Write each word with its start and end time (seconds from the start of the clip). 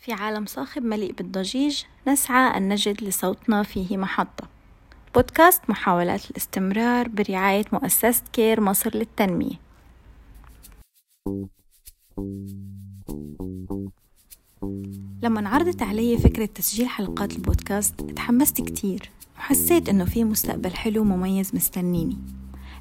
في 0.00 0.12
عالم 0.12 0.46
صاخب 0.46 0.82
مليء 0.82 1.12
بالضجيج 1.12 1.82
نسعى 2.08 2.56
أن 2.56 2.68
نجد 2.68 3.04
لصوتنا 3.04 3.62
فيه 3.62 3.96
محطة. 3.96 4.48
بودكاست 5.14 5.62
محاولات 5.68 6.30
الاستمرار 6.30 7.08
برعاية 7.08 7.64
مؤسسة 7.72 8.22
كير 8.32 8.60
مصر 8.60 8.96
للتنمية. 8.96 9.56
لما 15.22 15.48
عرضت 15.48 15.82
علي 15.82 16.18
فكرة 16.18 16.46
تسجيل 16.46 16.88
حلقات 16.88 17.32
البودكاست 17.32 18.00
تحمست 18.00 18.60
كتير 18.60 19.10
وحسيت 19.36 19.88
إنه 19.88 20.04
في 20.04 20.24
مستقبل 20.24 20.74
حلو 20.74 21.00
ومميز 21.00 21.54
مستنيني. 21.54 22.18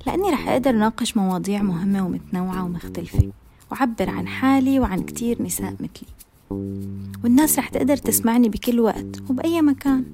لأني 0.06 0.30
رح 0.30 0.48
أقدر 0.48 0.72
ناقش 0.72 1.18
مواضيع 1.18 1.62
مهمة 1.62 2.06
ومتنوعة 2.06 2.64
ومختلفة 2.66 3.32
وعبر 3.72 4.10
عن 4.10 4.28
حالي 4.28 4.80
وعن 4.80 5.04
كتير 5.04 5.42
نساء 5.42 5.74
مثلي. 5.74 6.08
والناس 7.24 7.60
رح 7.60 7.70
تقدر 7.70 7.98
تسمعني 7.98 8.50
بكل 8.50 8.80
وقت 8.80 9.22
وبأي 9.30 9.62
مكان. 9.62 10.06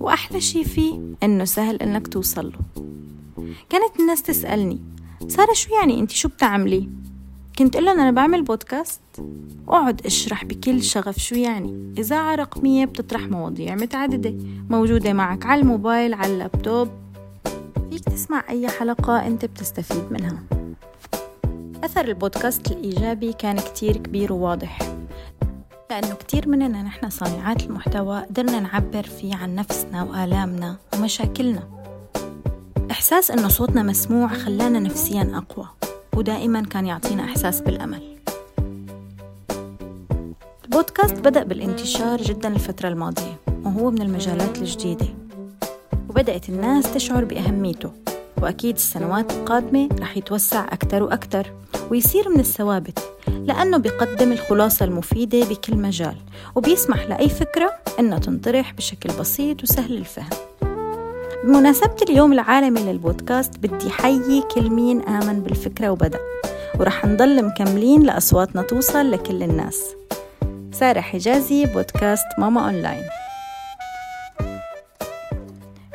وأحلى 0.00 0.40
شي 0.40 0.64
فيه 0.64 1.00
إنه 1.22 1.44
سهل 1.44 1.76
إنك 1.76 2.08
توصل 2.08 2.52
له. 2.52 2.84
كانت 3.70 4.00
الناس 4.00 4.22
تسألني 4.22 4.78
سارة 5.28 5.52
شو 5.52 5.74
يعني 5.74 6.00
أنت 6.00 6.10
شو 6.10 6.28
بتعملي؟ 6.28 6.88
كنت 7.58 7.76
أقول 7.76 7.88
أنا 7.88 8.10
بعمل 8.10 8.42
بودكاست. 8.42 9.00
وأقعد 9.66 10.06
أشرح 10.06 10.44
بكل 10.44 10.82
شغف 10.82 11.18
شو 11.18 11.34
يعني. 11.34 11.94
إذاعة 11.98 12.34
رقمية 12.34 12.84
بتطرح 12.84 13.22
مواضيع 13.22 13.74
متعددة 13.74 14.34
موجودة 14.70 15.12
معك 15.12 15.46
على 15.46 15.60
الموبايل 15.60 16.14
على 16.14 16.32
اللابتوب. 16.32 16.88
فيك 17.90 18.04
تسمع 18.04 18.44
أي 18.48 18.68
حلقة 18.68 19.26
أنت 19.26 19.44
بتستفيد 19.44 20.04
منها. 20.10 20.57
أثر 21.84 22.04
البودكاست 22.04 22.72
الإيجابي 22.72 23.32
كان 23.32 23.56
كتير 23.56 23.96
كبير 23.96 24.32
وواضح 24.32 24.78
لأنه 25.90 26.14
كتير 26.14 26.48
مننا 26.48 26.82
نحن 26.82 27.10
صانعات 27.10 27.62
المحتوى 27.62 28.20
قدرنا 28.20 28.60
نعبر 28.60 29.02
فيه 29.02 29.34
عن 29.34 29.54
نفسنا 29.54 30.02
وآلامنا 30.02 30.76
ومشاكلنا. 30.94 31.68
إحساس 32.90 33.30
إنه 33.30 33.48
صوتنا 33.48 33.82
مسموع 33.82 34.28
خلانا 34.28 34.78
نفسيا 34.80 35.30
أقوى 35.34 35.68
ودائما 36.16 36.62
كان 36.62 36.86
يعطينا 36.86 37.24
إحساس 37.24 37.60
بالأمل. 37.60 38.16
البودكاست 40.64 41.14
بدأ 41.14 41.42
بالانتشار 41.42 42.22
جدا 42.22 42.48
الفترة 42.48 42.88
الماضية 42.88 43.40
وهو 43.64 43.90
من 43.90 44.02
المجالات 44.02 44.58
الجديدة 44.58 45.06
وبدأت 46.08 46.48
الناس 46.48 46.94
تشعر 46.94 47.24
بأهميته. 47.24 48.07
وأكيد 48.42 48.74
السنوات 48.74 49.32
القادمة 49.32 49.88
رح 50.00 50.16
يتوسع 50.16 50.64
أكثر 50.64 51.02
وأكثر 51.02 51.52
ويصير 51.90 52.28
من 52.28 52.40
الثوابت 52.40 52.98
لأنه 53.28 53.76
بيقدم 53.78 54.32
الخلاصة 54.32 54.84
المفيدة 54.84 55.40
بكل 55.40 55.76
مجال 55.76 56.16
وبيسمح 56.54 57.02
لأي 57.02 57.28
فكرة 57.28 57.72
أنها 57.98 58.18
تنطرح 58.18 58.72
بشكل 58.72 59.10
بسيط 59.20 59.62
وسهل 59.62 59.96
الفهم. 59.96 60.30
بمناسبة 61.44 61.96
اليوم 62.02 62.32
العالمي 62.32 62.80
للبودكاست 62.80 63.58
بدي 63.58 63.90
حيي 63.90 64.42
كل 64.54 64.70
مين 64.70 65.02
آمن 65.02 65.40
بالفكرة 65.40 65.90
وبدأ 65.90 66.18
ورح 66.80 67.04
نضل 67.04 67.44
مكملين 67.44 68.02
لأصواتنا 68.02 68.62
توصل 68.62 69.10
لكل 69.10 69.42
الناس. 69.42 69.84
سارة 70.72 71.00
حجازي 71.00 71.66
بودكاست 71.66 72.26
ماما 72.38 72.64
أونلاين. 72.64 73.04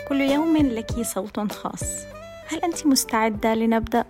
كل 0.09 0.21
يوم 0.21 0.57
لك 0.57 0.91
صوت 1.01 1.51
خاص. 1.51 1.83
هل 2.53 2.59
أنت 2.59 2.87
مستعدة 2.87 3.53
لنبدأ؟ 3.53 4.05